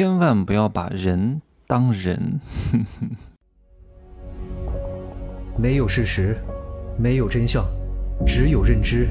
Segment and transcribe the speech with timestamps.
[0.00, 2.40] 千万不要把人当人。
[5.56, 6.36] 没有事实，
[6.96, 7.64] 没有真相，
[8.24, 9.08] 只有认知，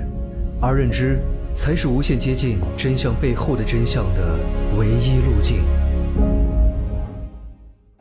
[0.61, 1.19] 而认知
[1.53, 4.39] 才是无限接近真相背后的真相的
[4.77, 5.57] 唯一路径。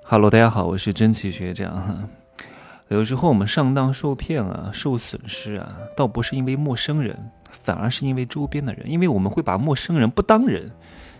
[0.04, 2.08] Hello，大家好，我是真奇学长。
[2.86, 7.18] 有时候我们上当受骗啊，受损失啊，倒不是因为陌生人，
[7.50, 10.70] 反而是因为周边的人，因为我们会把陌生人不当人，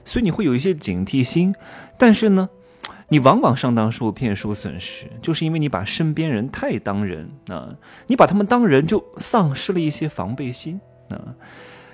[0.07, 1.55] 所以你会有一些警惕心。
[1.99, 2.49] 但是呢，
[3.09, 11.37] 你往往上当受骗受损失，就是因为你把身边人太当人啊，你把他们当人，就丧失了一些防备心啊。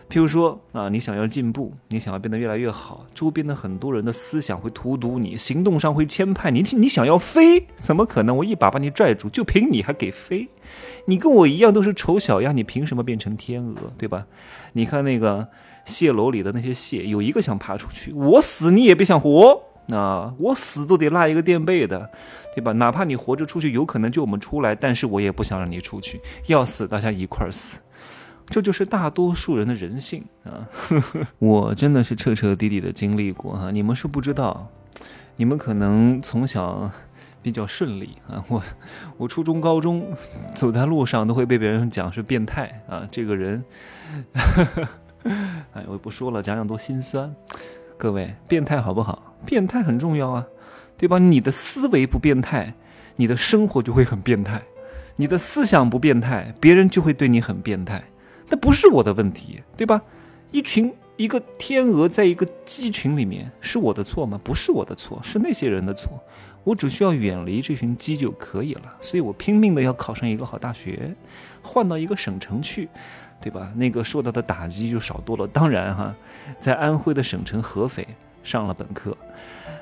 [0.09, 6.63] 譬如说啊，你想要进步，你想要变得越来越好，周边的很多人的思想会荼毒你，行动上会牵绊你。
[6.77, 8.37] 你想要飞，怎么可能？
[8.37, 10.51] 我一把把你拽住，就凭你还给飞？
[11.07, 13.91] 你跟我一样都是丑小鸭，你凭什么变成天鹅？
[13.97, 14.27] 对吧？
[14.75, 15.49] 你看那个
[15.85, 20.35] 蟹楼里的那些蟹，有一个想爬出去，我死你也别想活啊！
[20.39, 22.11] 我死都得拉一个垫背的，
[22.55, 22.73] 对吧？
[22.73, 27.81] 哪怕你活着出去，有可能救我们出来，但是我也不想让你出去，要死大家一块儿死。
[28.47, 30.69] 这就是大多数人的人性啊！
[31.39, 34.69] 我真的是彻彻底底的经历过哈，你们是不知道，
[35.37, 36.91] 你们可能从小
[37.41, 38.63] 比较顺利啊，我
[39.17, 40.07] 我初中高中
[40.55, 43.65] 走在路上都会被别人讲是变态啊，这个人，
[45.75, 47.35] 哎，我也不说了，讲讲多心酸。
[47.97, 49.35] 各位，变态好不好？
[49.47, 50.47] 变态很重要啊，
[50.97, 51.19] 对吧？
[51.19, 52.75] 你的思维不变态，
[53.17, 54.61] 你的生活就会很变态；
[55.17, 58.03] 你的思想不变态，别人就会对你很变态。
[58.49, 60.03] 那不是我的问题，对吧？
[60.51, 64.41] 一群一个天鹅在一个鸡群里面，是我的错吗？
[64.43, 66.21] 不是我的错，是那些人的错。
[66.65, 68.83] 我只需要远离这群鸡就可以了。
[69.01, 71.13] 所以我拼命的要考上一个好大学，
[71.63, 72.89] 换到一个省城去，
[73.43, 73.71] 对吧？
[73.75, 75.47] 那个受到的打击就少多了。
[75.47, 76.15] 当然哈，
[76.61, 78.07] 在安徽的省城合肥
[78.45, 79.17] 上了本科。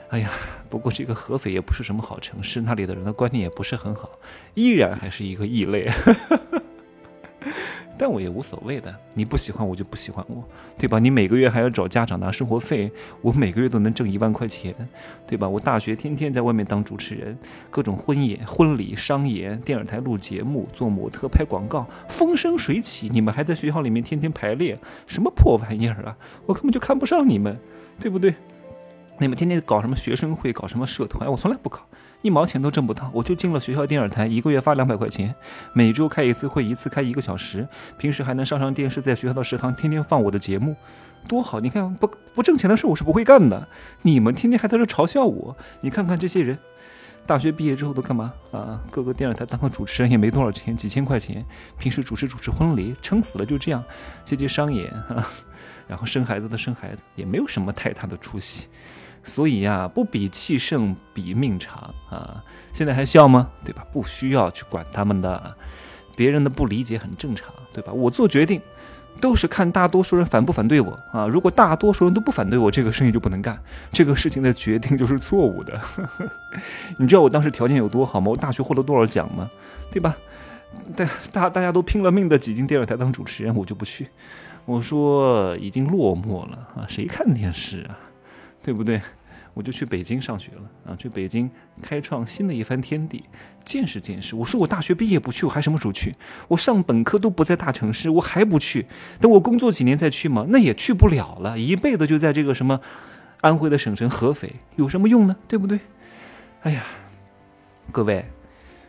[0.08, 0.30] 哎呀，
[0.68, 4.10] 不过这个合肥也不是什么好城市，那里的人的观念也不是很好，
[4.54, 5.88] 依然还是一个异类。
[8.00, 10.42] 但我也无所谓的，你不喜欢我就不喜欢我，
[10.78, 10.98] 对吧？
[10.98, 12.90] 你每个月还要找家长拿生活费，
[13.20, 14.74] 我每个月都能挣一万块钱，
[15.26, 15.46] 对吧？
[15.46, 17.36] 我大学天天在外面当主持人，
[17.68, 23.10] 各种婚宴、婚礼、商演、电视台录节目、做模特、拍广告，风生水起。
[23.12, 26.16] 你们还在学校里面天天排练，什么破玩意儿啊！
[26.46, 27.60] 我根本就看不上你们，
[27.98, 28.34] 对不对？
[29.18, 31.80] 你们天天搞什么学生会，搞什么社团，我从来不搞。
[32.22, 35.34] 一毛钱都挣不到，我就进了学校电视台，一个月发两百块钱，
[35.72, 37.66] 每周开一次会，一次开一个小时，
[37.96, 40.76] 平时还能上上电视，在学校的食堂天天放我的节目，
[41.26, 41.60] 多好！
[41.60, 43.66] 你看，不不挣钱的事我是不会干的。
[44.02, 46.58] 你们天天还在这嘲笑我，你看看这些人，
[47.24, 48.80] 大学毕业之后都干嘛啊？
[48.90, 51.44] 各个电视台当个主持人也没多少钱，几千块钱，
[51.78, 53.82] 平时主持主持婚礼，撑死了就这样，
[54.24, 55.26] 接接商演啊，
[55.88, 58.66] 然后生孩子的生孩子，也没有什么太大的出息。
[59.22, 62.42] 所以呀，不比气盛，比命长啊！
[62.72, 63.48] 现在还笑吗？
[63.64, 63.84] 对吧？
[63.92, 65.54] 不需要去管他们的，
[66.16, 67.92] 别人的不理解很正常，对吧？
[67.92, 68.60] 我做决定，
[69.20, 71.26] 都是看大多数人反不反对我啊！
[71.26, 75.78] 如果大多数人都不反对我，这个生意就不能干，这个事情的决定就是错误的。
[76.98, 78.30] 你知道我当时条件有多好吗？
[78.30, 79.50] 我大学获了多少奖吗？
[79.90, 80.16] 对吧？
[80.96, 84.08] 大大大家都拼了命的挤进电视台当主持人，我就不去。
[84.64, 87.98] 我说已经落寞了啊，谁看电视啊？
[88.62, 89.00] 对不对？
[89.52, 91.50] 我就去北京上学了啊，去北京
[91.82, 93.24] 开创新的一番天地，
[93.64, 94.36] 见识见识。
[94.36, 96.14] 我说我大学毕业不去，我还什么时候去？
[96.46, 98.86] 我上本科都不在大城市，我还不去？
[99.20, 100.46] 等我工作几年再去吗？
[100.50, 102.80] 那也去不了了，一辈子就在这个什么
[103.40, 105.34] 安徽的省城合肥，有什么用呢？
[105.48, 105.80] 对不对？
[106.62, 106.84] 哎呀，
[107.90, 108.24] 各位，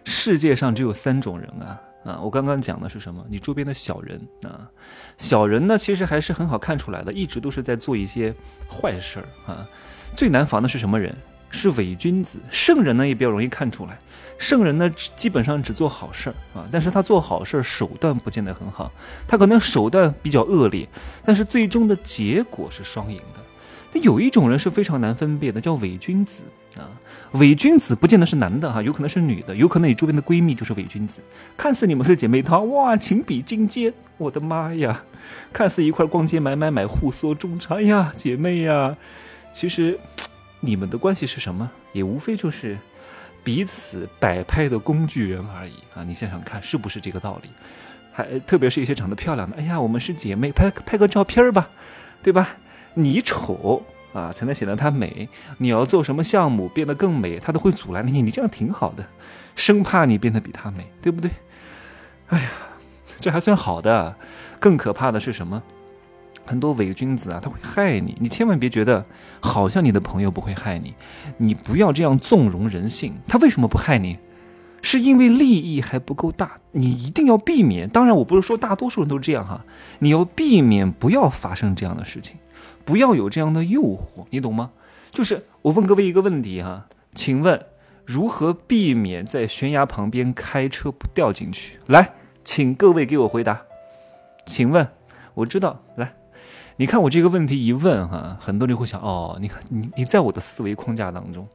[0.06, 2.20] 世界上只有三种人啊啊！
[2.22, 3.26] 我刚刚讲的是什么？
[3.30, 4.70] 你周边的小人啊，
[5.18, 8.34] 小人呢，其实还是很好看出来的，一直都是在做一些
[8.70, 9.68] 坏事儿啊。
[10.16, 11.16] 最难防的是什么人？
[11.52, 12.40] 是伪君子。
[12.50, 14.00] 圣人呢也比较容易看出来。
[14.38, 18.92] 圣人呢基本上只做好事儿啊，但是他做好事儿手段不见得很好。
[19.28, 20.88] 他可能手段比较恶劣，
[21.24, 23.51] 但是最终的结果是双赢的。
[23.94, 26.44] 那有一种人是非常难分辨的，叫伪君子
[26.78, 26.88] 啊。
[27.34, 31.22] 伪君子不见得是男的哈，有可能是女的，有可能你周边的闺蜜就是伪君子。
[31.58, 35.04] 看似你们是姐妹淘，哇，情比金坚，我的妈呀！
[35.54, 38.96] 看似一块逛街买买买，互诉衷肠，呀，姐妹呀。
[39.54, 40.00] 其实，
[40.60, 41.70] 你们的关系是什么？
[41.94, 42.78] 也无非就是
[43.44, 46.04] 彼此摆拍的工具人而已啊！
[46.04, 47.50] 你想想看，是不是这个道理？
[48.14, 51.70] 还特别是一些长得漂亮的，哎呀，我们是姐妹，拍拍个照片吧，
[52.22, 52.58] 对吧？
[52.94, 53.84] 你丑
[54.14, 55.30] 啊，才能显得她美。
[55.58, 58.22] 你要做什么项目变得更美，她都会阻拦你。
[58.22, 59.06] 你这样挺好的，
[59.56, 61.32] 生怕你变得比她美，对不对？
[62.28, 62.50] 哎呀，
[63.20, 64.16] 这还算好的，
[64.60, 65.62] 更可怕的是什么？
[66.46, 68.18] 很多伪君子啊，他会害你。
[68.20, 69.06] 你千万别觉得
[69.40, 70.94] 好像你的朋友不会害你，
[71.38, 73.14] 你不要这样纵容人性。
[73.28, 74.18] 他为什么不害你？
[74.82, 77.88] 是因为利益还不够大，你一定要避免。
[77.88, 79.64] 当然，我不是说大多数人都这样哈，
[80.00, 82.36] 你要避免不要发生这样的事情，
[82.86, 84.72] 不要有这样的诱惑，你懂吗？
[85.12, 87.66] 就是我问各位一个问题哈，请问
[88.06, 91.80] 如何避免在悬崖旁边开车不掉进去？
[91.88, 92.14] 来，
[92.44, 93.62] 请各位给我回答。
[94.46, 94.88] 请问，
[95.34, 96.14] 我知道，来，
[96.78, 101.48] 你看我这个问题一问哈，很多人会想，哦，你看你你在我的思维框架当中。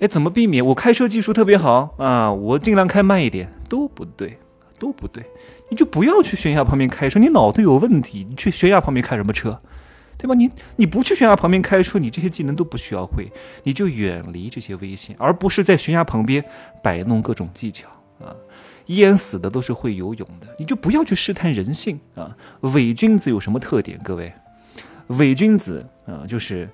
[0.00, 0.64] 哎，怎么避免？
[0.64, 4.38] 我开车技术特别好啊，我尽量开慢一点，都不对，
[4.78, 5.24] 都不对。
[5.70, 8.24] 你就不要去悬崖旁边开车，你脑子有问题。
[8.28, 9.58] 你去悬崖旁边开什么车，
[10.18, 10.34] 对吧？
[10.34, 13.30] 你你不去悬崖旁边开车，你这些技能都不需要会，
[13.62, 16.44] 你就远离这些危险，而不是在悬崖旁边
[16.82, 17.88] 摆弄各种技巧
[18.20, 18.34] 啊。
[18.86, 22.36] 淹死的都是会游泳的，你就不要去试探人性啊。
[22.60, 24.00] 伪君子有什么特点？
[24.02, 24.32] 各位，
[25.08, 26.68] 伪君子啊，就是，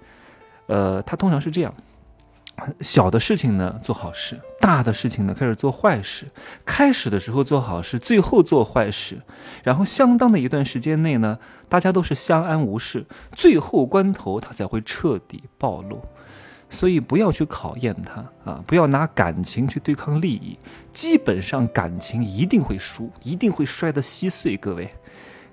[0.66, 1.74] 呃，他通常是这样。
[2.80, 6.24] 小的事情呢做好事，大的事情呢开始做坏事。
[6.64, 9.18] 开始的时候做好事，最后做坏事，
[9.62, 11.38] 然后相当的一段时间内呢，
[11.68, 13.04] 大家都是相安无事。
[13.36, 16.00] 最后关头他才会彻底暴露。
[16.70, 20.58] 所以不要去考验他啊，不要拿感情去对抗利益，
[20.94, 24.56] 基本上感情一定会输，一定会摔得稀碎。
[24.56, 24.90] 各位。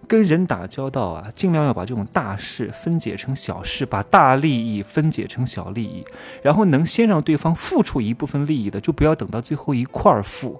[0.08, 6.04] 跟人打交道啊，尽量要把这种大事分解成小事，把大利益分解成小利益，
[6.42, 10.60] 然后能先让对方付出一部分利益的，就不要等到最后一块儿付，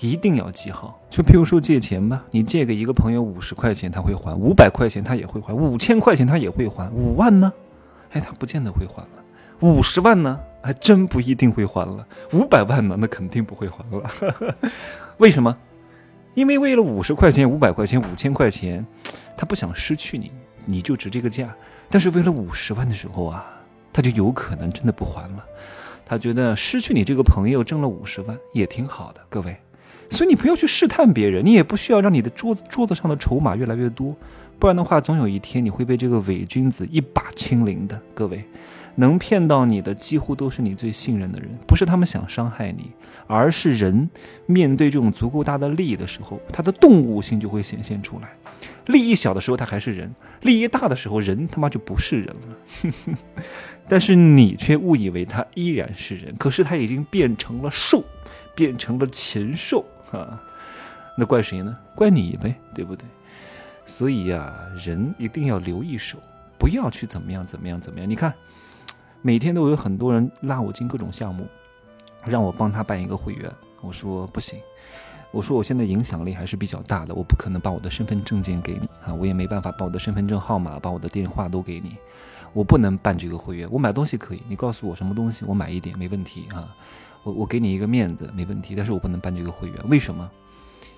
[0.00, 1.00] 一定要记好。
[1.10, 7.52] 就譬如说借钱吧，你借给一个朋友五十块钱，他会还；五百块钱他也会还；五千块钱他也会还；五万呢？
[8.12, 9.22] 哎，他不见得会还了；
[9.60, 10.38] 五十万呢？
[10.64, 12.96] 还真不一定会还了；五百万呢？
[12.96, 14.56] 那肯定不会还了。
[15.18, 15.56] 为什么？
[16.34, 18.84] 因为为了五十块钱、五百块钱、五千块钱，
[19.36, 20.30] 他不想失去你，
[20.64, 21.54] 你就值这个价。
[21.90, 23.44] 但是为了五十万的时候啊，
[23.92, 25.44] 他就有可能真的不还了。
[26.04, 29.56] 他觉得失去你这个朋友挣了五十万也挺好的，各位。
[30.10, 34.14] 所以你不要去试探别人，你也不需要让你的桌子桌子上的筹码越来越多，
[34.58, 38.44] 不然的话，总有一天你会被这个伪君子一把清零的，各位。
[38.94, 42.90] 能骗到你的几乎都是你最信任的人，不是他们想伤害你，
[43.26, 44.08] 而是人
[44.46, 48.28] 面对这种足够大的利益的时候，他的动物性就会显现出来。
[48.86, 53.16] 利益小的时候他还是人，利益大的时候人他妈就不是人了。
[53.88, 58.04] 但是你却误以为他依然是人，可是他已经变成了兽，
[58.54, 60.40] 变成了禽兽啊！
[61.16, 61.74] 那怪谁呢？
[61.94, 63.06] 怪你呗，对不对？
[63.86, 66.18] 所以呀，人一定要留一手，
[66.58, 68.08] 不要去怎么样怎么样怎么样。
[68.08, 68.34] 你看。
[69.22, 71.46] 每天都有很多人拉我进各种项目，
[72.24, 73.50] 让我帮他办一个会员。
[73.80, 74.60] 我说不行，
[75.30, 81.96] 我说我现在影响力还是比较大的，我不可能把我的身份证件给你啊，我也没办法把我的身份证号码、把我的电话都给你，
[82.52, 83.68] 我不能办这个会员。
[83.70, 86.68] 我买东西可以，你告诉我什么东西，我买一点没问题啊，
[87.22, 89.76] 我我给你一个面子没问题，但是我不能办这个会员。
[89.88, 90.28] 为什么？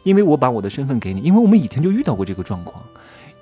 [0.03, 2.83] 因为我把我的身份给你，因为我们以前就遇到过这个状况。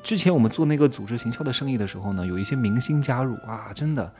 [0.02, 4.12] 之前我们做那个组织行销的生意的时候呢，有一些明星加入啊，真的。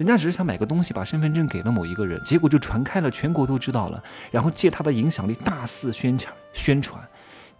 [0.00, 4.02] 人家只是想买个东西，把身份证给了某一个人，结果就传开了，全国都知道了。
[4.30, 7.06] 然后借他的影响力大肆宣传宣传。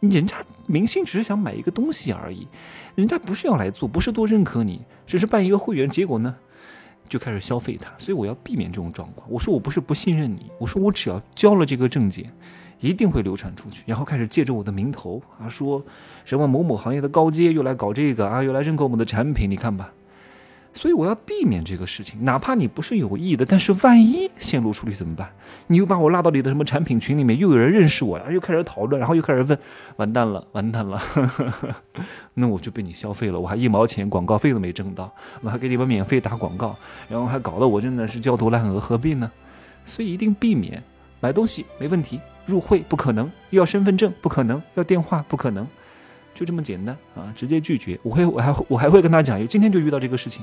[0.00, 0.34] 人家
[0.66, 2.48] 明星只是想买一个东西而已，
[2.94, 5.86] 人家不是要来做，不是多认可你，只是办一个会员。
[5.90, 6.34] 结果呢，
[7.10, 7.92] 就开始消费他。
[7.98, 9.30] 所以我要避免这种状况。
[9.30, 12.32] 我说我不是不信任你，我说我只要交了这个证件，
[12.78, 13.82] 一定会流传出去。
[13.84, 15.84] 然后开始借着我的名头啊，说
[16.24, 19.50] 什么某某行业的高阶又来搞这个啊，又来认可我们的产品。
[19.50, 19.92] 你看吧。
[20.72, 25.28] 所以我要避免这个事情，哪怕你不是有意的，但是万一线路出去怎么办？
[25.66, 29.58] 你又把我拉到你的什么产品群里面，又有人认识我，然后又开始讨论，然后又开始问，
[29.96, 31.02] 完蛋了，完蛋了，
[32.34, 35.12] 那我就被你消费了，我还一毛钱广告费都没挣到，
[35.42, 36.76] 我还给你们免费打广告，
[37.08, 39.30] 然后还搞得我真的是焦头烂额，何必呢？
[39.84, 40.80] 所以一定避免
[41.20, 45.66] 买东西没问题，入会不可能，要身份证不可能，要电话不可能。
[46.34, 47.32] 就这么简单啊！
[47.34, 47.98] 直接拒绝。
[48.02, 50.42] 我会，我还我还会跟他讲一，今天就遇到这个事情，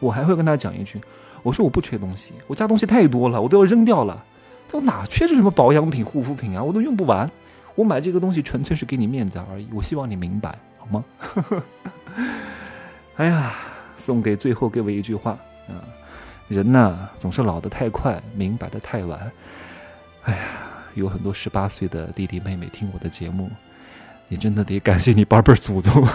[0.00, 1.00] 我还会跟他讲一句，
[1.42, 4.24] 我说我不缺东西，我家东西太多了，我都要扔掉了。
[4.68, 7.30] 他说哪缺这什么保养品、护肤品啊，我都用不完。
[7.74, 11.04] 我买这个东西纯粹是给你面子而已，我希望你明白，好吗？
[13.16, 13.54] 哎呀，
[13.96, 15.32] 送给最后各位一句话
[15.66, 15.82] 啊：
[16.48, 19.30] 人呐，总是老得太快，明白的太晚。
[20.22, 20.42] 哎呀，
[20.94, 23.50] 有很多十八岁的弟弟妹妹听我的节目。
[24.28, 26.04] 你真的得感谢你八辈祖宗。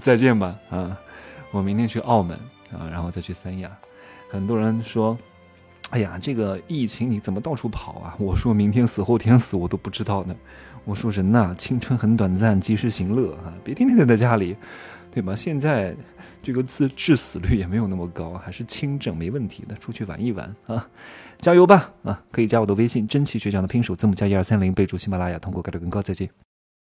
[0.00, 0.96] 再见吧，啊，
[1.50, 2.36] 我明天去澳门
[2.72, 3.70] 啊，然后再去三亚。
[4.30, 5.16] 很多人说，
[5.90, 8.14] 哎呀，这个疫情你怎么到处跑啊？
[8.18, 10.34] 我说明天死后天死我都不知道呢。
[10.84, 14.56] 我说人呐，青春很短暂，及时行乐啊，别天天待在家里，
[15.16, 15.34] 对吧？
[15.34, 15.96] 现在
[16.42, 20.86] 这个致致死率也没有那么高，还是轻症没问题的，出去玩一玩啊，
[21.38, 22.22] 加油吧啊！
[22.30, 26.02] 可以加我的微信，真奇学长的拼手字母加一二三零，备注喜马拉雅，通过概率更高。
[26.02, 26.45] 再见。